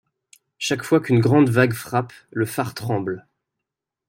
[0.57, 3.27] Chaque fois qu'une grande vague frappe, le phare tremble.